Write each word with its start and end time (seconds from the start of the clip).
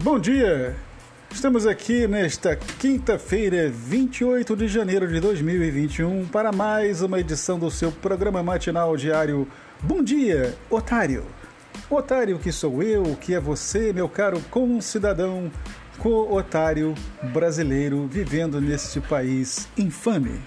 Bom 0.00 0.16
dia! 0.16 0.76
Estamos 1.28 1.66
aqui 1.66 2.06
nesta 2.06 2.54
quinta-feira, 2.54 3.68
28 3.68 4.54
de 4.54 4.68
janeiro 4.68 5.08
de 5.08 5.18
2021, 5.18 6.24
para 6.28 6.52
mais 6.52 7.02
uma 7.02 7.18
edição 7.18 7.58
do 7.58 7.68
seu 7.68 7.90
programa 7.90 8.40
matinal 8.40 8.96
diário 8.96 9.48
Bom 9.82 10.00
Dia, 10.00 10.54
Otário! 10.70 11.26
Otário 11.90 12.38
que 12.38 12.52
sou 12.52 12.80
eu, 12.80 13.16
que 13.20 13.34
é 13.34 13.40
você, 13.40 13.92
meu 13.92 14.08
caro 14.08 14.40
concidadão, 14.52 15.50
co-otário 15.98 16.94
brasileiro 17.32 18.06
vivendo 18.06 18.60
neste 18.60 19.00
país 19.00 19.68
infame. 19.76 20.40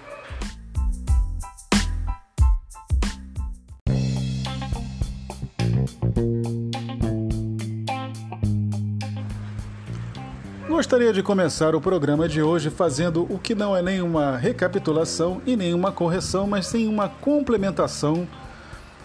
Gostaria 10.92 11.14
de 11.14 11.22
começar 11.22 11.74
o 11.74 11.80
programa 11.80 12.28
de 12.28 12.42
hoje 12.42 12.68
fazendo 12.68 13.26
o 13.30 13.38
que 13.38 13.54
não 13.54 13.74
é 13.74 13.80
nenhuma 13.80 14.36
recapitulação 14.36 15.40
e 15.46 15.56
nenhuma 15.56 15.90
correção, 15.90 16.46
mas 16.46 16.66
sim 16.66 16.86
uma 16.86 17.08
complementação 17.08 18.28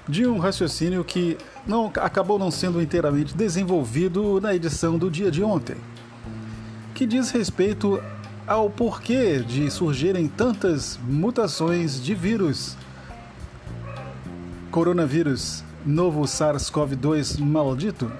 de 0.06 0.28
um 0.28 0.38
raciocínio 0.38 1.02
que 1.06 1.38
não 1.66 1.86
acabou 1.96 2.38
não 2.38 2.52
sendo 2.52 2.82
inteiramente 2.82 3.34
desenvolvido 3.34 4.42
na 4.42 4.54
edição 4.54 4.98
do 4.98 5.10
dia 5.10 5.32
de 5.32 5.42
ontem, 5.42 5.78
que 6.94 7.06
diz 7.06 7.32
respeito 7.32 8.04
ao 8.46 8.70
porquê 8.70 9.40
de 9.40 9.72
surgirem 9.72 10.28
tantas 10.28 11.00
mutações 11.08 12.04
de 12.04 12.14
vírus. 12.14 12.76
Coronavírus, 14.70 15.64
novo 15.86 16.24
SARS-CoV-2 16.24 17.40
maldito, 17.40 18.12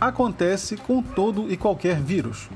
acontece 0.00 0.78
com 0.78 1.02
todo 1.02 1.52
e 1.52 1.58
qualquer 1.58 2.00
vírus. 2.00 2.48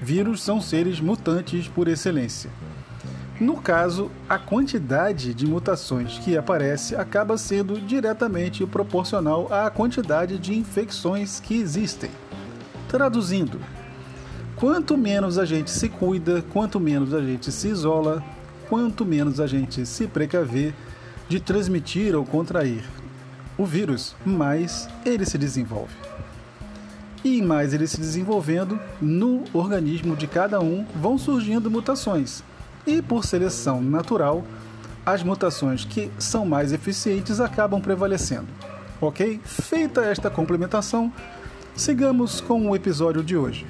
Vírus 0.00 0.42
são 0.42 0.60
seres 0.60 1.00
mutantes 1.00 1.68
por 1.68 1.88
excelência. 1.88 2.50
No 3.40 3.60
caso, 3.60 4.10
a 4.28 4.38
quantidade 4.38 5.34
de 5.34 5.46
mutações 5.46 6.18
que 6.18 6.38
aparece 6.38 6.96
acaba 6.96 7.36
sendo 7.36 7.78
diretamente 7.78 8.64
proporcional 8.66 9.52
à 9.52 9.68
quantidade 9.70 10.38
de 10.38 10.56
infecções 10.56 11.38
que 11.38 11.54
existem. 11.54 12.10
Traduzindo, 12.88 13.60
quanto 14.54 14.96
menos 14.96 15.38
a 15.38 15.44
gente 15.44 15.70
se 15.70 15.88
cuida, 15.88 16.42
quanto 16.50 16.80
menos 16.80 17.12
a 17.12 17.20
gente 17.20 17.52
se 17.52 17.68
isola, 17.68 18.24
quanto 18.70 19.04
menos 19.04 19.38
a 19.38 19.46
gente 19.46 19.84
se 19.84 20.06
precaver 20.06 20.74
de 21.28 21.38
transmitir 21.38 22.14
ou 22.14 22.24
contrair 22.24 22.84
o 23.58 23.66
vírus, 23.66 24.14
mais 24.24 24.88
ele 25.04 25.26
se 25.26 25.36
desenvolve 25.36 26.05
e 27.26 27.42
mais 27.42 27.74
ele 27.74 27.88
se 27.88 27.98
desenvolvendo, 27.98 28.78
no 29.00 29.42
organismo 29.52 30.14
de 30.14 30.28
cada 30.28 30.60
um 30.60 30.86
vão 30.94 31.18
surgindo 31.18 31.68
mutações. 31.68 32.44
E 32.86 33.02
por 33.02 33.24
seleção 33.24 33.82
natural, 33.82 34.44
as 35.04 35.24
mutações 35.24 35.84
que 35.84 36.08
são 36.20 36.46
mais 36.46 36.72
eficientes 36.72 37.40
acabam 37.40 37.80
prevalecendo. 37.80 38.46
Ok? 39.00 39.40
Feita 39.44 40.02
esta 40.02 40.30
complementação, 40.30 41.12
sigamos 41.74 42.40
com 42.40 42.70
o 42.70 42.76
episódio 42.76 43.24
de 43.24 43.36
hoje. 43.36 43.66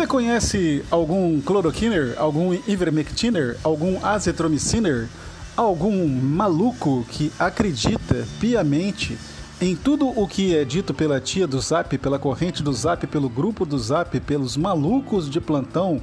Você 0.00 0.06
conhece 0.06 0.82
algum 0.90 1.42
cloroquiner, 1.42 2.14
algum 2.16 2.54
ivermectiner, 2.66 3.58
algum 3.62 4.02
azetromiciner, 4.02 5.06
algum 5.54 6.08
maluco 6.08 7.04
que 7.10 7.30
acredita 7.38 8.26
piamente 8.40 9.18
em 9.60 9.76
tudo 9.76 10.08
o 10.08 10.26
que 10.26 10.56
é 10.56 10.64
dito 10.64 10.94
pela 10.94 11.20
tia 11.20 11.46
do 11.46 11.60
Zap, 11.60 11.98
pela 11.98 12.18
corrente 12.18 12.62
do 12.62 12.72
Zap, 12.72 13.06
pelo 13.08 13.28
grupo 13.28 13.66
do 13.66 13.78
Zap, 13.78 14.18
pelos 14.20 14.56
malucos 14.56 15.28
de 15.28 15.38
plantão, 15.38 16.02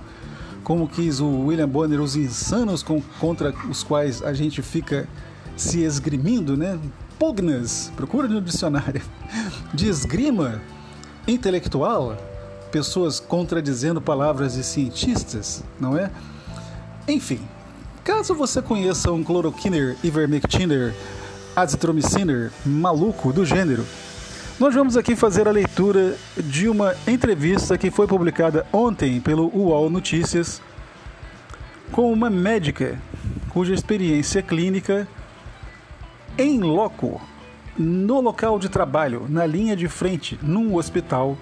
como 0.64 0.88
quis 0.88 1.20
o 1.20 1.48
William 1.48 1.68
Bonner, 1.68 2.00
os 2.00 2.16
insanos 2.16 2.84
com, 2.84 3.02
contra 3.20 3.52
os 3.68 3.82
quais 3.82 4.22
a 4.22 4.32
gente 4.32 4.62
fica 4.62 5.10
se 5.56 5.82
esgrimindo, 5.82 6.56
né? 6.56 6.78
Pugnas, 7.18 7.92
procura 7.96 8.28
no 8.28 8.44
dicionário, 8.44 9.02
de 9.74 9.90
esgrima 9.90 10.62
intelectual, 11.28 12.16
pessoas 12.68 13.20
contradizendo 13.20 14.02
palavras 14.02 14.54
de 14.54 14.64
cientistas, 14.64 15.64
não 15.80 15.98
é? 15.98 16.12
Enfim, 17.08 17.40
caso 18.04 18.36
você 18.36 18.62
conheça 18.62 19.12
um 19.12 19.24
cloroquiner, 19.24 19.98
ivermectiner, 20.04 20.94
azitromiciner 21.56 22.52
maluco 22.66 23.34
do 23.34 23.46
gênero, 23.46 23.86
nós 24.60 24.74
vamos 24.74 24.98
aqui 24.98 25.16
fazer 25.16 25.48
a 25.48 25.52
leitura 25.52 26.16
de 26.36 26.68
uma 26.68 26.96
entrevista 27.08 27.78
que 27.78 27.92
foi 27.92 28.08
publicada 28.08 28.66
ontem 28.74 29.22
pelo 29.22 29.56
UOL 29.56 29.88
Notícias 29.88 30.60
com 31.92 32.12
uma 32.12 32.30
médica 32.30 33.00
cuja 33.50 33.74
experiência 33.74 34.42
clínica 34.42 35.08
em 36.38 36.60
loco, 36.60 37.22
no 37.78 38.20
local 38.20 38.58
de 38.58 38.70
trabalho, 38.70 39.26
na 39.30 39.46
linha 39.46 39.76
de 39.76 39.88
frente, 39.88 40.40
num 40.42 40.76
hospital, 40.76 41.38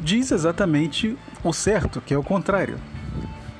diz 0.00 0.30
exatamente 0.30 1.16
o 1.42 1.52
certo, 1.52 2.00
que 2.00 2.14
é 2.14 2.18
o 2.18 2.22
contrário. 2.22 2.78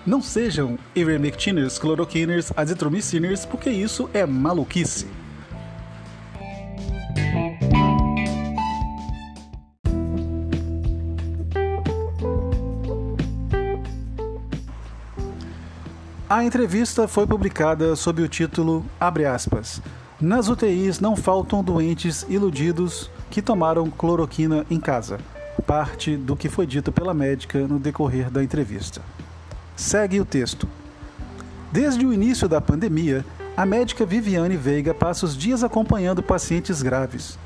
Não 0.06 0.22
sejam 0.22 0.78
ivermectiners, 0.94 1.78
cloroquiners, 1.78 2.52
azitromiciners, 2.56 3.44
porque 3.44 3.70
isso 3.70 4.08
é 4.14 4.24
maluquice. 4.24 5.06
A 16.30 16.44
entrevista 16.44 17.08
foi 17.08 17.26
publicada 17.26 17.96
sob 17.96 18.22
o 18.22 18.28
título 18.28 18.84
aspas. 19.00 19.80
Nas 20.20 20.48
UTIs 20.48 21.00
não 21.00 21.16
faltam 21.16 21.62
doentes 21.62 22.24
iludidos 22.28 23.10
que 23.30 23.40
tomaram 23.40 23.90
cloroquina 23.90 24.64
em 24.70 24.78
casa 24.78 25.18
parte 25.62 26.16
do 26.16 26.36
que 26.36 26.48
foi 26.48 26.66
dito 26.66 26.92
pela 26.92 27.14
médica 27.14 27.66
no 27.66 27.78
decorrer 27.78 28.30
da 28.30 28.42
entrevista. 28.42 29.02
Segue 29.76 30.20
o 30.20 30.24
texto. 30.24 30.68
Desde 31.70 32.04
o 32.06 32.12
início 32.12 32.48
da 32.48 32.60
pandemia, 32.60 33.24
a 33.56 33.66
médica 33.66 34.06
Viviane 34.06 34.56
Veiga 34.56 34.94
passa 34.94 35.26
os 35.26 35.36
dias 35.36 35.62
acompanhando 35.62 36.22
pacientes 36.22 36.80
graves. 36.82 37.38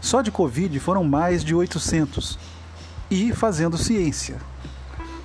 Só 0.00 0.22
de 0.22 0.30
Covid 0.30 0.78
foram 0.80 1.04
mais 1.04 1.44
de 1.44 1.54
800. 1.54 2.38
E 3.10 3.32
fazendo 3.32 3.78
ciência. 3.78 4.36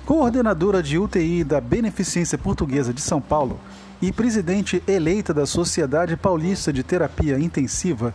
Coordenadora 0.04 0.82
de 0.82 0.98
UTI 0.98 1.42
da 1.42 1.60
Beneficência 1.60 2.38
Portuguesa 2.38 2.92
de 2.92 3.00
São 3.00 3.20
Paulo 3.20 3.58
e 4.00 4.12
presidente 4.12 4.82
eleita 4.86 5.32
da 5.32 5.46
Sociedade 5.46 6.16
Paulista 6.16 6.72
de 6.72 6.82
Terapia 6.82 7.38
Intensiva, 7.38 8.14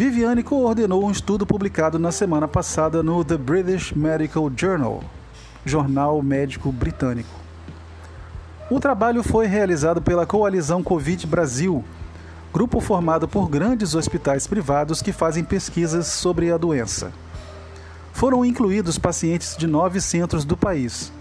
Viviane 0.00 0.42
coordenou 0.42 1.04
um 1.04 1.10
estudo 1.10 1.44
publicado 1.44 1.98
na 1.98 2.10
semana 2.10 2.48
passada 2.48 3.02
no 3.02 3.22
The 3.22 3.36
British 3.36 3.92
Medical 3.92 4.50
Journal, 4.56 5.04
jornal 5.62 6.22
médico 6.22 6.72
britânico. 6.72 7.28
O 8.70 8.80
trabalho 8.80 9.22
foi 9.22 9.46
realizado 9.46 10.00
pela 10.00 10.24
Coalizão 10.24 10.82
Covid 10.82 11.26
Brasil, 11.26 11.84
grupo 12.50 12.80
formado 12.80 13.28
por 13.28 13.46
grandes 13.50 13.94
hospitais 13.94 14.46
privados 14.46 15.02
que 15.02 15.12
fazem 15.12 15.44
pesquisas 15.44 16.06
sobre 16.06 16.50
a 16.50 16.56
doença. 16.56 17.12
Foram 18.14 18.42
incluídos 18.42 18.96
pacientes 18.96 19.54
de 19.54 19.66
nove 19.66 20.00
centros 20.00 20.46
do 20.46 20.56
país. 20.56 21.12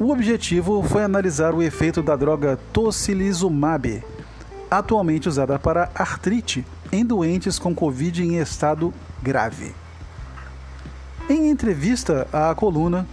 O 0.00 0.10
objetivo 0.10 0.82
foi 0.84 1.04
analisar 1.04 1.54
o 1.54 1.62
efeito 1.62 2.02
da 2.02 2.16
droga 2.16 2.58
tocilizumab, 2.72 4.02
atualmente 4.70 5.28
usada 5.28 5.58
para 5.58 5.90
artrite 5.94 6.64
em 6.92 7.04
doentes 7.04 7.58
com 7.58 7.74
Covid 7.74 8.22
em 8.22 8.38
estado 8.38 8.92
grave. 9.22 9.74
Em 11.28 11.50
entrevista 11.50 12.26
à 12.32 12.54
coluna, 12.54 13.06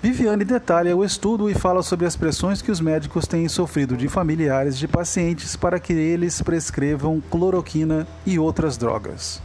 Viviane 0.00 0.44
detalha 0.44 0.96
o 0.96 1.04
estudo 1.04 1.50
e 1.50 1.54
fala 1.54 1.82
sobre 1.82 2.06
as 2.06 2.14
pressões 2.14 2.62
que 2.62 2.70
os 2.70 2.80
médicos 2.80 3.26
têm 3.26 3.48
sofrido 3.48 3.96
de 3.96 4.08
familiares 4.08 4.78
de 4.78 4.86
pacientes 4.86 5.56
para 5.56 5.80
que 5.80 5.92
eles 5.92 6.40
prescrevam 6.40 7.20
cloroquina 7.30 8.06
e 8.24 8.38
outras 8.38 8.76
drogas. 8.76 9.42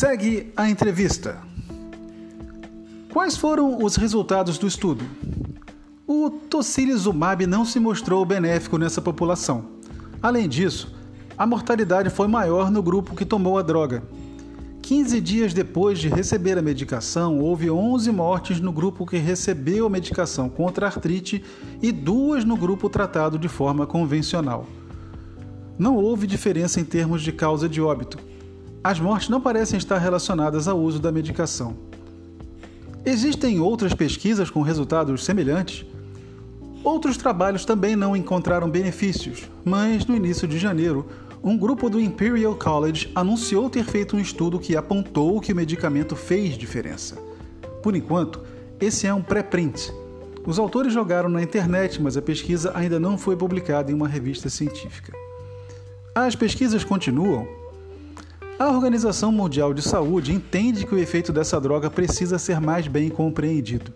Segue 0.00 0.50
a 0.56 0.66
entrevista. 0.66 1.36
Quais 3.12 3.36
foram 3.36 3.84
os 3.84 3.96
resultados 3.96 4.56
do 4.56 4.66
estudo? 4.66 5.04
O 6.06 6.30
tocilizumab 6.30 7.46
não 7.46 7.66
se 7.66 7.78
mostrou 7.78 8.24
benéfico 8.24 8.78
nessa 8.78 9.02
população. 9.02 9.66
Além 10.22 10.48
disso, 10.48 10.96
a 11.36 11.46
mortalidade 11.46 12.08
foi 12.08 12.28
maior 12.28 12.70
no 12.70 12.82
grupo 12.82 13.14
que 13.14 13.26
tomou 13.26 13.58
a 13.58 13.62
droga. 13.62 14.02
15 14.80 15.20
dias 15.20 15.52
depois 15.52 15.98
de 15.98 16.08
receber 16.08 16.56
a 16.56 16.62
medicação, 16.62 17.38
houve 17.38 17.70
11 17.70 18.10
mortes 18.10 18.58
no 18.58 18.72
grupo 18.72 19.04
que 19.04 19.18
recebeu 19.18 19.84
a 19.84 19.90
medicação 19.90 20.48
contra 20.48 20.86
a 20.86 20.88
artrite 20.88 21.44
e 21.82 21.92
duas 21.92 22.42
no 22.42 22.56
grupo 22.56 22.88
tratado 22.88 23.38
de 23.38 23.48
forma 23.48 23.86
convencional. 23.86 24.64
Não 25.78 25.96
houve 25.96 26.26
diferença 26.26 26.80
em 26.80 26.84
termos 26.86 27.20
de 27.20 27.32
causa 27.32 27.68
de 27.68 27.82
óbito. 27.82 28.30
As 28.82 28.98
mortes 28.98 29.28
não 29.28 29.42
parecem 29.42 29.76
estar 29.76 29.98
relacionadas 29.98 30.66
ao 30.66 30.78
uso 30.78 30.98
da 30.98 31.12
medicação. 31.12 31.76
Existem 33.04 33.60
outras 33.60 33.92
pesquisas 33.92 34.48
com 34.48 34.62
resultados 34.62 35.22
semelhantes? 35.22 35.84
Outros 36.82 37.18
trabalhos 37.18 37.66
também 37.66 37.94
não 37.94 38.16
encontraram 38.16 38.70
benefícios, 38.70 39.50
mas 39.62 40.06
no 40.06 40.16
início 40.16 40.48
de 40.48 40.58
janeiro, 40.58 41.06
um 41.42 41.58
grupo 41.58 41.90
do 41.90 42.00
Imperial 42.00 42.54
College 42.54 43.10
anunciou 43.14 43.68
ter 43.68 43.84
feito 43.84 44.16
um 44.16 44.20
estudo 44.20 44.58
que 44.58 44.74
apontou 44.74 45.40
que 45.42 45.52
o 45.52 45.56
medicamento 45.56 46.16
fez 46.16 46.56
diferença. 46.56 47.16
Por 47.82 47.94
enquanto, 47.94 48.40
esse 48.80 49.06
é 49.06 49.12
um 49.12 49.22
pré-print. 49.22 49.92
Os 50.46 50.58
autores 50.58 50.92
jogaram 50.92 51.28
na 51.28 51.42
internet, 51.42 52.00
mas 52.00 52.16
a 52.16 52.22
pesquisa 52.22 52.72
ainda 52.74 52.98
não 52.98 53.18
foi 53.18 53.36
publicada 53.36 53.90
em 53.90 53.94
uma 53.94 54.08
revista 54.08 54.48
científica. 54.48 55.12
As 56.14 56.34
pesquisas 56.34 56.82
continuam. 56.82 57.59
A 58.60 58.68
Organização 58.68 59.32
Mundial 59.32 59.72
de 59.72 59.80
Saúde 59.80 60.34
entende 60.34 60.84
que 60.84 60.94
o 60.94 60.98
efeito 60.98 61.32
dessa 61.32 61.58
droga 61.58 61.88
precisa 61.88 62.38
ser 62.38 62.60
mais 62.60 62.86
bem 62.86 63.08
compreendido. 63.08 63.90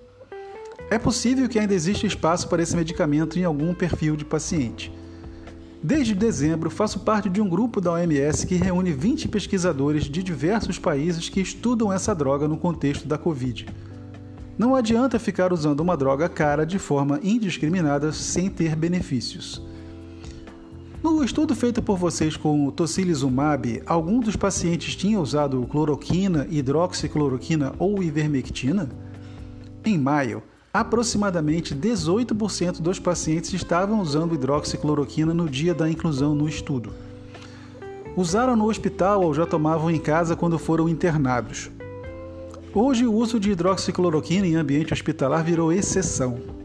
É 0.91 0.99
possível 0.99 1.47
que 1.51 1.59
ainda 1.59 1.75
exista 1.75 2.07
espaço 2.07 2.49
para 2.49 2.63
esse 2.63 2.75
medicamento 2.75 3.39
em 3.39 3.45
algum 3.45 3.75
perfil 3.75 4.17
de 4.17 4.25
paciente. 4.25 4.91
Desde 5.83 6.15
dezembro, 6.15 6.71
faço 6.71 7.01
parte 7.01 7.29
de 7.29 7.43
um 7.43 7.49
grupo 7.49 7.79
da 7.79 7.93
OMS 7.93 8.47
que 8.47 8.55
reúne 8.55 8.91
20 8.91 9.29
pesquisadores 9.29 10.05
de 10.05 10.23
diversos 10.23 10.79
países 10.79 11.29
que 11.29 11.43
estudam 11.43 11.93
essa 11.93 12.15
droga 12.15 12.49
no 12.49 12.57
contexto 12.57 13.07
da 13.07 13.19
Covid. 13.19 13.67
Não 14.57 14.75
adianta 14.75 15.19
ficar 15.19 15.53
usando 15.53 15.81
uma 15.81 15.95
droga 15.95 16.27
cara 16.27 16.65
de 16.65 16.79
forma 16.79 17.21
indiscriminada 17.23 18.13
sem 18.13 18.49
ter 18.49 18.75
benefícios. 18.75 19.63
No 21.05 21.23
estudo 21.23 21.55
feito 21.55 21.83
por 21.83 21.99
vocês 21.99 22.35
com 22.35 22.67
o 22.67 22.73
tocilizumab, 22.73 23.83
algum 23.85 24.21
dos 24.21 24.37
pacientes 24.37 24.97
tinha 24.97 25.21
usado 25.21 25.67
cloroquina, 25.67 26.47
hidroxicloroquina 26.51 27.75
ou 27.79 28.03
ivermectina? 28.03 28.89
Em 29.85 29.99
maio, 29.99 30.43
Aproximadamente 30.73 31.73
18% 31.73 32.81
dos 32.81 32.99
pacientes 32.99 33.53
estavam 33.53 34.01
usando 34.01 34.35
hidroxicloroquina 34.35 35.33
no 35.33 35.49
dia 35.49 35.73
da 35.73 35.89
inclusão 35.89 36.35
no 36.35 36.49
estudo. 36.49 36.93
Usaram 38.17 38.56
no 38.56 38.69
hospital 38.69 39.23
ou 39.23 39.33
já 39.33 39.47
tomavam 39.47 39.89
em 39.89 40.01
casa 40.01 40.35
quando 40.35 40.59
foram 40.59 40.89
internados. 40.89 41.71
Hoje, 42.75 43.06
o 43.06 43.12
uso 43.12 43.39
de 43.39 43.53
hidroxicloroquina 43.53 44.49
em 44.49 44.56
ambiente 44.56 44.93
hospitalar 44.93 45.45
virou 45.45 45.73
exceção. 45.73 46.64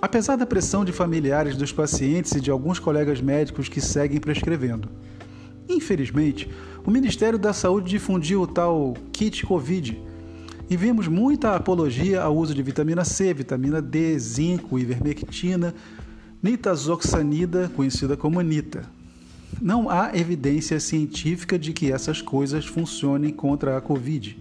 Apesar 0.00 0.36
da 0.36 0.46
pressão 0.46 0.84
de 0.84 0.92
familiares 0.92 1.56
dos 1.56 1.72
pacientes 1.72 2.32
e 2.32 2.40
de 2.40 2.50
alguns 2.50 2.78
colegas 2.78 3.20
médicos 3.20 3.68
que 3.68 3.80
seguem 3.80 4.18
prescrevendo. 4.18 4.88
Infelizmente, 5.68 6.50
o 6.84 6.90
Ministério 6.90 7.38
da 7.38 7.52
Saúde 7.52 7.90
difundiu 7.90 8.42
o 8.42 8.46
tal 8.46 8.94
kit 9.12 9.44
Covid, 9.44 10.10
e 10.70 10.76
vimos 10.76 11.08
muita 11.08 11.56
apologia 11.56 12.22
ao 12.22 12.36
uso 12.36 12.54
de 12.54 12.62
vitamina 12.62 13.04
C, 13.04 13.34
vitamina 13.34 13.82
D, 13.82 14.16
zinco, 14.16 14.78
ivermectina, 14.78 15.74
nitazoxanida, 16.40 17.68
conhecida 17.74 18.16
como 18.16 18.40
nita. 18.40 18.82
Não 19.60 19.90
há 19.90 20.16
evidência 20.16 20.78
científica 20.78 21.58
de 21.58 21.72
que 21.72 21.90
essas 21.90 22.22
coisas 22.22 22.64
funcionem 22.64 23.32
contra 23.32 23.76
a 23.76 23.80
Covid. 23.80 24.38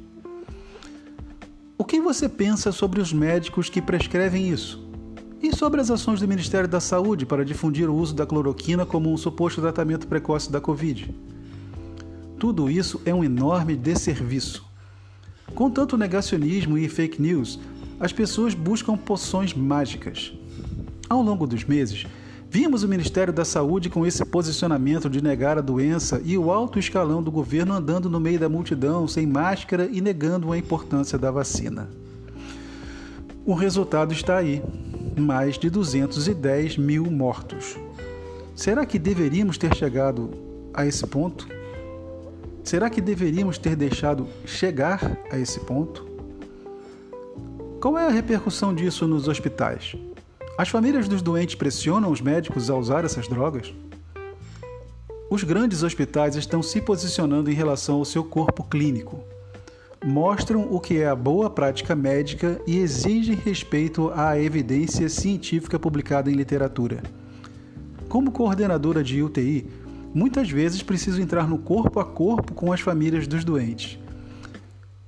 O 1.75 1.83
que 1.83 1.99
você 1.99 2.29
pensa 2.29 2.71
sobre 2.71 3.01
os 3.01 3.11
médicos 3.11 3.67
que 3.67 3.81
prescrevem 3.81 4.49
isso? 4.49 4.88
E 5.41 5.55
sobre 5.55 5.79
as 5.79 5.89
ações 5.89 6.19
do 6.19 6.27
Ministério 6.27 6.67
da 6.67 6.81
Saúde 6.81 7.25
para 7.25 7.45
difundir 7.45 7.89
o 7.89 7.95
uso 7.95 8.13
da 8.13 8.25
cloroquina 8.25 8.85
como 8.85 9.11
um 9.11 9.15
suposto 9.15 9.61
tratamento 9.61 10.05
precoce 10.05 10.51
da 10.51 10.59
Covid? 10.59 11.15
Tudo 12.37 12.69
isso 12.69 13.01
é 13.05 13.13
um 13.13 13.23
enorme 13.23 13.77
desserviço. 13.77 14.65
Com 15.55 15.71
tanto 15.71 15.97
negacionismo 15.97 16.77
e 16.77 16.89
fake 16.89 17.21
news, 17.21 17.57
as 18.01 18.11
pessoas 18.11 18.53
buscam 18.53 18.97
poções 18.97 19.53
mágicas. 19.53 20.33
Ao 21.09 21.21
longo 21.21 21.47
dos 21.47 21.63
meses, 21.63 22.05
vimos 22.49 22.83
o 22.83 22.87
Ministério 22.89 23.31
da 23.31 23.45
Saúde 23.45 23.89
com 23.89 24.05
esse 24.05 24.25
posicionamento 24.25 25.09
de 25.09 25.23
negar 25.23 25.57
a 25.57 25.61
doença 25.61 26.21
e 26.25 26.37
o 26.37 26.51
alto 26.51 26.77
escalão 26.77 27.23
do 27.23 27.31
governo 27.31 27.73
andando 27.73 28.09
no 28.09 28.19
meio 28.19 28.39
da 28.39 28.49
multidão 28.49 29.07
sem 29.07 29.25
máscara 29.25 29.87
e 29.89 30.01
negando 30.01 30.51
a 30.51 30.57
importância 30.57 31.17
da 31.17 31.31
vacina. 31.31 31.89
O 33.45 33.53
resultado 33.53 34.13
está 34.13 34.37
aí: 34.37 34.61
mais 35.19 35.57
de 35.57 35.69
210 35.69 36.77
mil 36.77 37.05
mortos. 37.05 37.77
Será 38.55 38.85
que 38.85 38.97
deveríamos 38.97 39.57
ter 39.57 39.75
chegado 39.75 40.31
a 40.73 40.85
esse 40.85 41.05
ponto? 41.05 41.47
Será 42.63 42.89
que 42.89 43.01
deveríamos 43.01 43.57
ter 43.57 43.75
deixado 43.75 44.27
chegar 44.45 45.17
a 45.31 45.37
esse 45.37 45.59
ponto? 45.61 46.07
Qual 47.81 47.97
é 47.97 48.05
a 48.05 48.09
repercussão 48.09 48.75
disso 48.75 49.07
nos 49.07 49.27
hospitais? 49.27 49.95
As 50.57 50.67
famílias 50.67 51.07
dos 51.07 51.21
doentes 51.21 51.55
pressionam 51.55 52.11
os 52.11 52.19
médicos 52.19 52.69
a 52.69 52.75
usar 52.75 53.05
essas 53.05 53.27
drogas? 53.27 53.73
Os 55.29 55.43
grandes 55.43 55.83
hospitais 55.83 56.35
estão 56.35 56.61
se 56.61 56.81
posicionando 56.81 57.49
em 57.49 57.53
relação 57.53 57.95
ao 57.95 58.05
seu 58.05 58.23
corpo 58.23 58.63
clínico. 58.63 59.23
Mostram 60.03 60.65
o 60.71 60.79
que 60.79 60.97
é 60.97 61.07
a 61.07 61.15
boa 61.15 61.49
prática 61.49 61.93
médica 61.93 62.61
e 62.65 62.77
exigem 62.77 63.35
respeito 63.35 64.09
à 64.15 64.39
evidência 64.39 65.09
científica 65.09 65.77
publicada 65.77 66.31
em 66.31 66.35
literatura. 66.35 67.03
Como 68.07 68.31
coordenadora 68.31 69.03
de 69.03 69.21
UTI, 69.21 69.69
muitas 70.13 70.49
vezes 70.49 70.81
precisam 70.81 71.21
entrar 71.21 71.49
no 71.49 71.57
corpo 71.57 71.99
a 71.99 72.05
corpo 72.05 72.53
com 72.53 72.71
as 72.71 72.79
famílias 72.79 73.27
dos 73.27 73.43
doentes. 73.43 73.99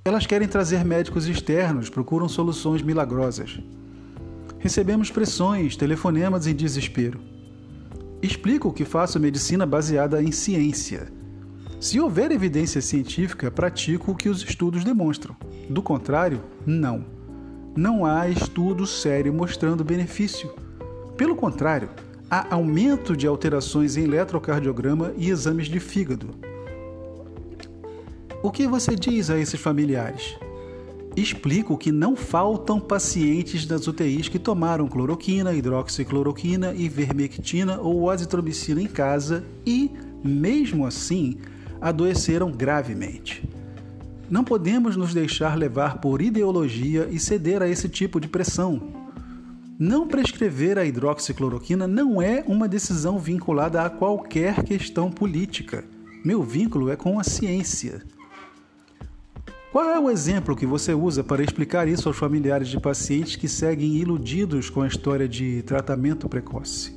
Elas 0.04 0.26
querem 0.26 0.46
trazer 0.46 0.84
médicos 0.84 1.26
externos, 1.26 1.88
procuram 1.88 2.28
soluções 2.28 2.82
milagrosas. 2.82 3.60
Recebemos 4.58 5.10
pressões, 5.10 5.74
telefonemas 5.74 6.46
em 6.46 6.54
desespero. 6.54 7.18
Explico 8.20 8.72
que 8.72 8.84
faço 8.84 9.18
medicina 9.18 9.64
baseada 9.64 10.22
em 10.22 10.30
ciência. 10.30 11.21
Se 11.82 11.98
houver 11.98 12.30
evidência 12.30 12.80
científica, 12.80 13.50
pratico 13.50 14.12
o 14.12 14.14
que 14.14 14.28
os 14.28 14.40
estudos 14.40 14.84
demonstram. 14.84 15.34
Do 15.68 15.82
contrário, 15.82 16.40
não. 16.64 17.04
Não 17.74 18.06
há 18.06 18.28
estudo 18.28 18.86
sério 18.86 19.34
mostrando 19.34 19.82
benefício. 19.82 20.48
Pelo 21.16 21.34
contrário, 21.34 21.90
há 22.30 22.54
aumento 22.54 23.16
de 23.16 23.26
alterações 23.26 23.96
em 23.96 24.04
eletrocardiograma 24.04 25.12
e 25.16 25.28
exames 25.28 25.66
de 25.66 25.80
fígado. 25.80 26.28
O 28.44 28.52
que 28.52 28.64
você 28.68 28.94
diz 28.94 29.28
a 29.28 29.36
esses 29.36 29.60
familiares? 29.60 30.38
Explico 31.16 31.76
que 31.76 31.90
não 31.90 32.14
faltam 32.14 32.78
pacientes 32.78 33.66
das 33.66 33.88
UTIs 33.88 34.28
que 34.28 34.38
tomaram 34.38 34.86
cloroquina, 34.86 35.52
hidroxicloroquina, 35.52 36.74
ivermectina 36.74 37.80
ou 37.80 38.08
azitromicina 38.08 38.80
em 38.80 38.86
casa 38.86 39.44
e, 39.66 39.90
mesmo 40.22 40.86
assim, 40.86 41.38
adoeceram 41.82 42.50
gravemente. 42.50 43.42
Não 44.30 44.44
podemos 44.44 44.96
nos 44.96 45.12
deixar 45.12 45.58
levar 45.58 45.98
por 45.98 46.22
ideologia 46.22 47.08
e 47.10 47.18
ceder 47.18 47.60
a 47.60 47.68
esse 47.68 47.88
tipo 47.88 48.18
de 48.20 48.28
pressão. 48.28 48.80
Não 49.78 50.06
prescrever 50.06 50.78
a 50.78 50.84
hidroxicloroquina 50.84 51.88
não 51.88 52.22
é 52.22 52.44
uma 52.46 52.68
decisão 52.68 53.18
vinculada 53.18 53.82
a 53.82 53.90
qualquer 53.90 54.62
questão 54.62 55.10
política. 55.10 55.84
Meu 56.24 56.42
vínculo 56.42 56.88
é 56.88 56.96
com 56.96 57.18
a 57.18 57.24
ciência. 57.24 58.00
Qual 59.72 59.90
é 59.90 59.98
o 59.98 60.10
exemplo 60.10 60.54
que 60.54 60.66
você 60.66 60.94
usa 60.94 61.24
para 61.24 61.42
explicar 61.42 61.88
isso 61.88 62.08
aos 62.08 62.16
familiares 62.16 62.68
de 62.68 62.78
pacientes 62.78 63.36
que 63.36 63.48
seguem 63.48 63.96
iludidos 63.96 64.70
com 64.70 64.82
a 64.82 64.86
história 64.86 65.28
de 65.28 65.62
tratamento 65.62 66.28
precoce? 66.28 66.94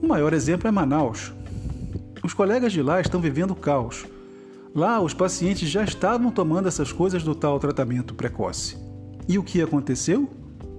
O 0.00 0.06
maior 0.06 0.32
exemplo 0.32 0.68
é 0.68 0.70
Manaus. 0.70 1.32
Os 2.26 2.34
colegas 2.34 2.72
de 2.72 2.82
lá 2.82 3.00
estão 3.00 3.20
vivendo 3.20 3.54
caos. 3.54 4.04
Lá, 4.74 5.00
os 5.00 5.14
pacientes 5.14 5.68
já 5.68 5.84
estavam 5.84 6.32
tomando 6.32 6.66
essas 6.66 6.90
coisas 6.90 7.22
do 7.22 7.36
tal 7.36 7.60
tratamento 7.60 8.16
precoce. 8.16 8.76
E 9.28 9.38
o 9.38 9.44
que 9.44 9.62
aconteceu? 9.62 10.28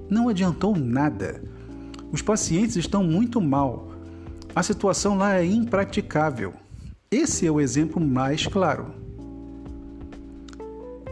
não 0.10 0.27
adiantou 0.27 0.75
nada. 0.75 1.42
Os 2.12 2.22
pacientes 2.22 2.75
estão 2.75 3.01
muito 3.01 3.39
mal. 3.39 3.94
A 4.54 4.62
situação 4.62 5.18
lá 5.18 5.38
é 5.38 5.46
impraticável. 5.46 6.54
Esse 7.10 7.48
é 7.48 7.51
o 7.51 7.62
exemplo 7.62 8.06
mais 8.06 8.46
claro. 8.46 8.88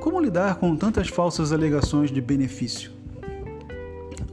Como 0.02 0.20
lidar 0.20 0.56
com 0.56 0.76
tantas 0.76 1.08
falsas 1.08 1.54
alegações 1.54 2.12
de 2.12 2.20
benefício? 2.20 2.92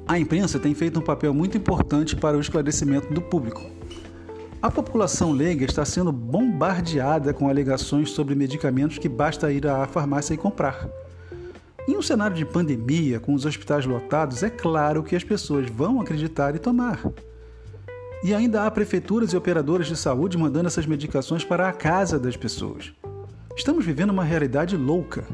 A 0.08 0.18
imprensa 0.18 0.58
tem 0.58 0.74
feito 0.74 0.98
um 0.98 1.02
papel 1.02 1.32
muito 1.32 1.56
importante 1.56 2.16
para 2.16 2.36
o 2.36 2.40
esclarecimento 2.40 3.14
do 3.14 3.22
público. 3.22 3.81
A 4.62 4.70
população 4.70 5.32
leiga 5.32 5.64
está 5.64 5.84
sendo 5.84 6.12
bombardeada 6.12 7.34
com 7.34 7.48
alegações 7.48 8.12
sobre 8.12 8.36
medicamentos 8.36 8.96
que 8.96 9.08
basta 9.08 9.50
ir 9.50 9.66
à 9.66 9.88
farmácia 9.88 10.34
e 10.34 10.36
comprar. 10.36 10.88
Em 11.88 11.96
um 11.96 12.00
cenário 12.00 12.36
de 12.36 12.46
pandemia, 12.46 13.18
com 13.18 13.34
os 13.34 13.44
hospitais 13.44 13.84
lotados, 13.84 14.44
é 14.44 14.48
claro 14.48 15.02
que 15.02 15.16
as 15.16 15.24
pessoas 15.24 15.68
vão 15.68 16.00
acreditar 16.00 16.54
e 16.54 16.60
tomar. 16.60 17.00
E 18.22 18.32
ainda 18.32 18.62
há 18.62 18.70
prefeituras 18.70 19.32
e 19.32 19.36
operadoras 19.36 19.88
de 19.88 19.96
saúde 19.96 20.38
mandando 20.38 20.68
essas 20.68 20.86
medicações 20.86 21.44
para 21.44 21.68
a 21.68 21.72
casa 21.72 22.16
das 22.16 22.36
pessoas. 22.36 22.92
Estamos 23.56 23.84
vivendo 23.84 24.10
uma 24.10 24.22
realidade 24.22 24.76
louca. 24.76 25.24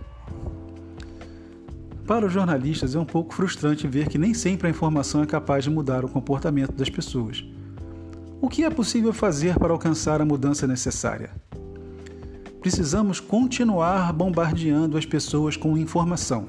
Para 2.07 2.25
os 2.25 2.33
jornalistas, 2.33 2.95
é 2.95 2.99
um 2.99 3.05
pouco 3.05 3.35
frustrante 3.35 3.87
ver 3.87 4.09
que 4.09 4.17
nem 4.17 4.33
sempre 4.33 4.69
a 4.69 4.71
informação 4.71 5.23
é 5.23 5.27
capaz 5.27 5.65
de 5.65 5.71
mudar 5.71 6.03
o 6.03 6.09
comportamento 6.09 6.73
das 6.73 6.89
pessoas. 6.89 7.45
O 8.41 8.49
que 8.49 8.63
é 8.63 8.71
possível 8.71 9.13
fazer 9.13 9.59
para 9.59 9.73
alcançar 9.73 10.21
a 10.21 10.25
mudança 10.25 10.65
necessária? 10.65 11.31
Precisamos 12.61 13.19
continuar 13.19 14.13
bombardeando 14.13 14.97
as 14.97 15.05
pessoas 15.05 15.57
com 15.57 15.77
informação. 15.77 16.47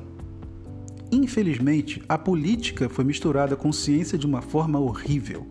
Infelizmente, 1.11 2.03
a 2.07 2.15
política 2.15 2.87
foi 2.87 3.03
misturada 3.03 3.55
com 3.55 3.71
ciência 3.71 4.19
de 4.19 4.27
uma 4.27 4.39
forma 4.39 4.77
horrível. 4.77 5.47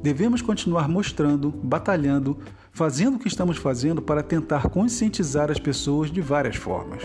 Devemos 0.00 0.42
continuar 0.42 0.88
mostrando, 0.88 1.50
batalhando, 1.50 2.38
fazendo 2.70 3.16
o 3.16 3.18
que 3.18 3.26
estamos 3.26 3.56
fazendo 3.56 4.00
para 4.00 4.22
tentar 4.22 4.68
conscientizar 4.68 5.50
as 5.50 5.58
pessoas 5.58 6.08
de 6.08 6.20
várias 6.20 6.54
formas. 6.54 7.02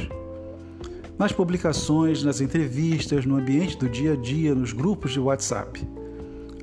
Nas 1.17 1.31
publicações, 1.31 2.23
nas 2.23 2.39
entrevistas, 2.39 3.25
no 3.25 3.35
ambiente 3.35 3.79
do 3.79 3.89
dia 3.89 4.13
a 4.13 4.15
dia, 4.15 4.53
nos 4.53 4.73
grupos 4.73 5.11
de 5.11 5.19
WhatsApp 5.19 6.00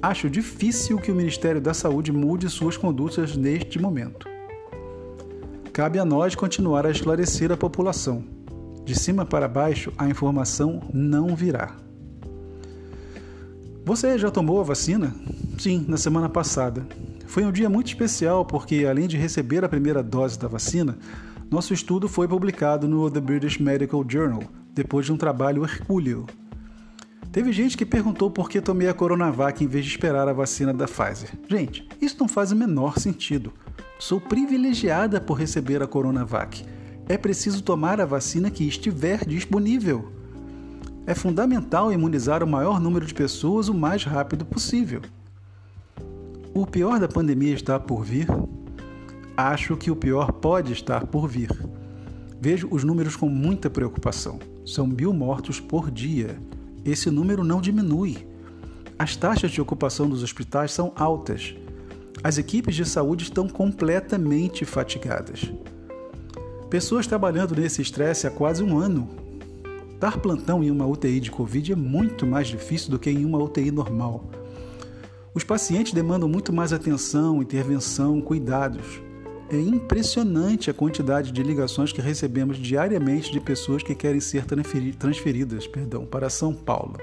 acho 0.00 0.30
difícil 0.30 0.98
que 0.98 1.10
o 1.10 1.14
Ministério 1.14 1.60
da 1.60 1.74
Saúde 1.74 2.12
mude 2.12 2.48
suas 2.48 2.76
condutas 2.76 3.36
neste 3.36 3.80
momento. 3.80 4.28
Cabe 5.72 5.98
a 5.98 6.04
nós 6.04 6.34
continuar 6.34 6.86
a 6.86 6.90
esclarecer 6.90 7.52
a 7.52 7.56
população. 7.56 8.24
De 8.84 8.98
cima 8.98 9.24
para 9.24 9.46
baixo, 9.46 9.92
a 9.98 10.08
informação 10.08 10.82
não 10.92 11.36
virá. 11.36 11.76
Você 13.84 14.18
já 14.18 14.30
tomou 14.30 14.60
a 14.60 14.64
vacina? 14.64 15.14
Sim, 15.58 15.84
na 15.88 15.96
semana 15.96 16.28
passada. 16.28 16.86
Foi 17.26 17.44
um 17.44 17.52
dia 17.52 17.68
muito 17.68 17.88
especial 17.88 18.44
porque, 18.44 18.86
além 18.88 19.06
de 19.06 19.16
receber 19.16 19.64
a 19.64 19.68
primeira 19.68 20.02
dose 20.02 20.38
da 20.38 20.48
vacina, 20.48 20.96
nosso 21.50 21.72
estudo 21.72 22.08
foi 22.08 22.26
publicado 22.26 22.88
no 22.88 23.10
The 23.10 23.20
British 23.20 23.58
Medical 23.58 24.04
Journal, 24.08 24.42
depois 24.72 25.06
de 25.06 25.12
um 25.12 25.16
trabalho 25.16 25.64
hercúleo 25.64 26.26
Teve 27.30 27.52
gente 27.52 27.76
que 27.76 27.84
perguntou 27.84 28.30
por 28.30 28.48
que 28.48 28.60
tomei 28.60 28.88
a 28.88 28.94
Coronavac 28.94 29.62
em 29.62 29.66
vez 29.66 29.84
de 29.84 29.90
esperar 29.90 30.26
a 30.26 30.32
vacina 30.32 30.72
da 30.72 30.86
Pfizer. 30.86 31.30
Gente, 31.46 31.86
isso 32.00 32.16
não 32.18 32.26
faz 32.26 32.52
o 32.52 32.56
menor 32.56 32.98
sentido. 32.98 33.52
Sou 33.98 34.18
privilegiada 34.18 35.20
por 35.20 35.34
receber 35.34 35.82
a 35.82 35.86
Coronavac. 35.86 36.64
É 37.06 37.18
preciso 37.18 37.62
tomar 37.62 38.00
a 38.00 38.06
vacina 38.06 38.50
que 38.50 38.66
estiver 38.66 39.26
disponível. 39.26 40.10
É 41.06 41.14
fundamental 41.14 41.92
imunizar 41.92 42.42
o 42.42 42.46
maior 42.46 42.80
número 42.80 43.04
de 43.04 43.14
pessoas 43.14 43.68
o 43.68 43.74
mais 43.74 44.04
rápido 44.04 44.46
possível. 44.46 45.02
O 46.54 46.66
pior 46.66 46.98
da 46.98 47.08
pandemia 47.08 47.54
está 47.54 47.78
por 47.78 48.04
vir? 48.04 48.26
Acho 49.36 49.76
que 49.76 49.90
o 49.90 49.96
pior 49.96 50.32
pode 50.32 50.72
estar 50.72 51.06
por 51.06 51.28
vir. 51.28 51.50
Vejo 52.40 52.68
os 52.70 52.84
números 52.84 53.16
com 53.16 53.28
muita 53.28 53.68
preocupação. 53.68 54.38
São 54.64 54.86
mil 54.86 55.12
mortos 55.12 55.60
por 55.60 55.90
dia 55.90 56.38
esse 56.88 57.10
número 57.10 57.44
não 57.44 57.60
diminui. 57.60 58.26
As 58.98 59.14
taxas 59.14 59.50
de 59.50 59.60
ocupação 59.60 60.08
dos 60.08 60.22
hospitais 60.22 60.72
são 60.72 60.92
altas. 60.96 61.54
As 62.22 62.36
equipes 62.36 62.74
de 62.74 62.84
saúde 62.84 63.24
estão 63.24 63.48
completamente 63.48 64.64
fatigadas. 64.64 65.52
Pessoas 66.68 67.06
trabalhando 67.06 67.54
nesse 67.54 67.80
estresse 67.80 68.26
há 68.26 68.30
quase 68.30 68.62
um 68.62 68.78
ano. 68.78 69.08
Dar 70.00 70.18
plantão 70.18 70.62
em 70.62 70.70
uma 70.70 70.86
UTI 70.86 71.20
de 71.20 71.30
Covid 71.30 71.72
é 71.72 71.76
muito 71.76 72.26
mais 72.26 72.48
difícil 72.48 72.90
do 72.90 72.98
que 72.98 73.10
em 73.10 73.24
uma 73.24 73.38
UTI 73.38 73.70
normal. 73.70 74.24
Os 75.32 75.44
pacientes 75.44 75.92
demandam 75.92 76.28
muito 76.28 76.52
mais 76.52 76.72
atenção, 76.72 77.40
intervenção, 77.40 78.20
cuidados. 78.20 79.00
É 79.50 79.58
impressionante 79.58 80.70
a 80.70 80.74
quantidade 80.74 81.32
de 81.32 81.42
ligações 81.42 81.90
que 81.90 82.02
recebemos 82.02 82.58
diariamente 82.58 83.32
de 83.32 83.40
pessoas 83.40 83.82
que 83.82 83.94
querem 83.94 84.20
ser 84.20 84.44
transferidas 84.98 85.66
perdão, 85.66 86.04
para 86.04 86.28
São 86.28 86.52
Paulo. 86.52 86.98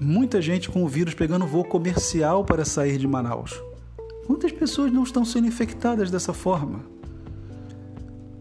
Muita 0.00 0.40
gente 0.40 0.70
com 0.70 0.84
o 0.84 0.88
vírus 0.88 1.12
pegando 1.12 1.44
voo 1.44 1.64
comercial 1.64 2.44
para 2.44 2.64
sair 2.64 2.98
de 2.98 3.08
Manaus. 3.08 3.60
Quantas 4.28 4.52
pessoas 4.52 4.92
não 4.92 5.02
estão 5.02 5.24
sendo 5.24 5.48
infectadas 5.48 6.08
dessa 6.08 6.32
forma? 6.32 6.84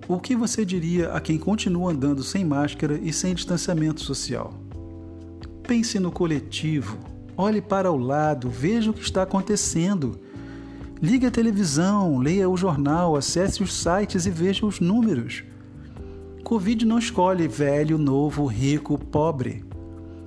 O 0.07 0.19
que 0.19 0.35
você 0.35 0.63
diria 0.63 1.13
a 1.13 1.19
quem 1.19 1.39
continua 1.39 1.91
andando 1.91 2.21
sem 2.21 2.45
máscara 2.45 2.99
e 3.01 3.11
sem 3.11 3.33
distanciamento 3.33 4.01
social? 4.01 4.53
Pense 5.67 5.99
no 5.99 6.11
coletivo, 6.11 6.99
olhe 7.35 7.59
para 7.59 7.91
o 7.91 7.97
lado, 7.97 8.51
veja 8.51 8.91
o 8.91 8.93
que 8.93 9.01
está 9.01 9.23
acontecendo 9.23 10.26
Ligue 11.01 11.27
a 11.27 11.31
televisão, 11.31 12.17
leia 12.17 12.49
o 12.49 12.57
jornal, 12.57 13.15
acesse 13.15 13.61
os 13.61 13.71
sites 13.73 14.25
e 14.25 14.31
veja 14.31 14.65
os 14.65 14.79
números. 14.79 15.43
Covid 16.43 16.85
não 16.85 16.97
escolhe 16.97 17.47
velho, 17.47 17.99
novo, 17.99 18.45
rico, 18.45 18.97
pobre. 18.97 19.63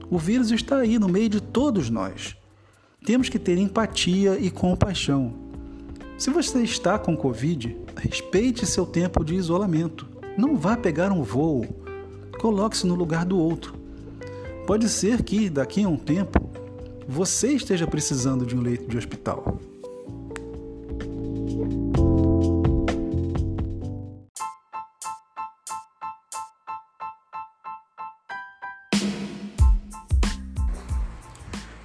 O 0.09 0.17
vírus 0.19 0.51
está 0.53 0.77
aí 0.79 0.99
no 0.99 1.09
meio 1.09 1.29
de 1.29 1.41
todos 1.41 1.91
nós. 1.91 2.37
Temos 3.05 3.29
que 3.29 3.39
ter 3.39 3.59
empatia 3.59 4.39
e 4.39 4.51
compaixão. 4.51 5.35
Se 6.17 6.31
você 6.31 6.63
está 6.63 6.99
com 6.99 7.17
Covid, 7.17 7.77
respeite 7.97 8.67
seu 8.67 8.87
tempo 8.87 9.25
de 9.25 9.35
isolamento. 9.35 10.07
Não 10.37 10.57
vá 10.57 10.77
pegar 10.77 11.11
um 11.11 11.23
voo. 11.23 11.65
Coloque-se 12.39 12.87
no 12.87 12.95
lugar 12.95 13.25
do 13.25 13.39
outro. 13.39 13.75
Pode 14.67 14.89
ser 14.89 15.23
que, 15.23 15.51
daqui 15.51 15.83
a 15.83 15.89
um 15.89 15.97
tempo, 15.97 16.49
você 17.09 17.55
esteja 17.55 17.87
precisando 17.87 18.47
de 18.47 18.55
um 18.55 18.61
leito 18.61 18.87
de 18.87 18.97
hospital. 18.97 19.59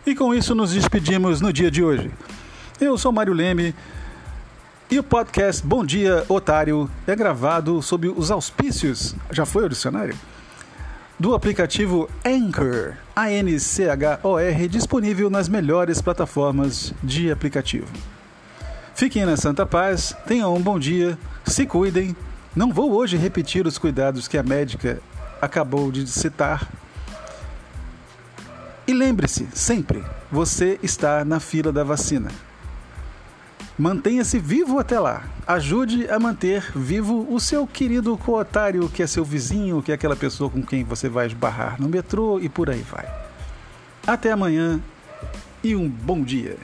E 0.06 0.14
com 0.14 0.36
isso 0.36 0.54
nos 0.54 0.72
despedimos 0.72 1.42
no 1.42 1.52
dia 1.52 1.72
de 1.72 1.84
hoje. 1.84 2.12
Eu 2.80 2.96
sou 2.96 3.12
Mário 3.12 3.34
Leme 3.34 3.74
e 4.90 5.00
o 5.00 5.04
podcast 5.04 5.66
Bom 5.66 5.84
Dia 5.84 6.24
Otário 6.30 6.88
é 7.08 7.16
gravado 7.16 7.82
sob 7.82 8.10
os 8.10 8.30
auspícios, 8.30 9.16
já 9.32 9.48
foi 9.48 9.66
o 9.66 9.70
dicionário? 9.70 10.16
Do 11.18 11.34
aplicativo 11.34 12.08
Anchor, 12.24 12.94
A-N-C-H-O-R, 13.16 14.68
disponível 14.68 15.28
nas 15.32 15.50
melhores 15.50 16.00
plataformas 16.04 16.94
de 17.02 17.32
aplicativo. 17.32 17.88
Fiquem 18.94 19.26
na 19.26 19.36
santa 19.36 19.66
paz, 19.66 20.16
tenham 20.28 20.54
um 20.54 20.62
bom 20.62 20.78
dia, 20.78 21.18
se 21.48 21.66
cuidem. 21.66 22.16
Não 22.56 22.72
vou 22.72 22.92
hoje 22.92 23.18
repetir 23.18 23.66
os 23.66 23.80
cuidados 23.80 24.28
que 24.28 24.38
a 24.38 24.44
médica 24.44 25.02
acabou 25.42 25.92
de 25.92 26.06
citar 26.08 26.70
e 28.88 28.94
lembre-se, 28.94 29.48
sempre, 29.54 30.04
você 30.32 30.80
está 30.84 31.26
na 31.26 31.40
fila 31.40 31.72
da 31.72 31.84
vacina. 31.84 32.30
Mantenha-se 33.78 34.40
vivo 34.40 34.80
até 34.80 35.00
lá. 35.00 35.24
Ajude 35.46 36.10
a 36.10 36.18
manter 36.18 36.72
vivo 36.76 37.28
o 37.30 37.40
seu 37.40 37.68
querido 37.68 38.18
co-otário, 38.18 38.88
que 38.88 39.04
é 39.04 39.08
seu 39.08 39.26
vizinho, 39.26 39.82
que 39.82 39.92
é 39.92 39.96
aquela 39.96 40.16
pessoa 40.16 40.50
com 40.50 40.64
quem 40.64 40.84
você 40.84 41.10
vai 41.10 41.26
esbarrar 41.26 41.82
no 41.82 41.90
metrô 41.90 42.40
e 42.40 42.48
por 42.48 42.70
aí 42.70 42.82
vai. 42.82 43.06
Até 44.08 44.32
amanhã 44.32 44.80
e 45.64 45.76
um 45.76 45.90
bom 45.90 46.22
dia. 46.24 46.58